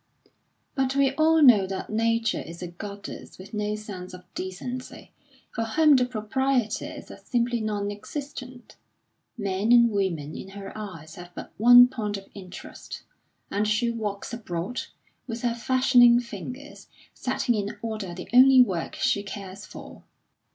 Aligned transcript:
But 0.73 0.95
we 0.95 1.11
all 1.13 1.43
know 1.43 1.67
that 1.67 1.91
Nature 1.91 2.41
is 2.41 2.63
a 2.63 2.67
goddess 2.67 3.37
with 3.37 3.53
no 3.53 3.75
sense 3.75 4.15
of 4.15 4.23
decency, 4.33 5.11
for 5.51 5.63
whom 5.63 5.95
the 5.95 6.05
proprieties 6.07 7.11
are 7.11 7.17
simply 7.23 7.61
non 7.61 7.91
existent; 7.91 8.77
men 9.37 9.71
and 9.71 9.91
women 9.91 10.35
in 10.35 10.49
her 10.57 10.75
eyes 10.75 11.13
have 11.17 11.29
but 11.35 11.51
one 11.59 11.87
point 11.87 12.17
of 12.17 12.25
interest, 12.33 13.03
and 13.51 13.67
she 13.67 13.91
walks 13.91 14.33
abroad, 14.33 14.81
with 15.27 15.43
her 15.43 15.53
fashioning 15.53 16.19
fingers, 16.19 16.87
setting 17.13 17.53
in 17.53 17.77
order 17.83 18.15
the 18.15 18.27
only 18.33 18.59
work 18.63 18.95
she 18.95 19.21
cares 19.21 19.67
for. 19.67 20.01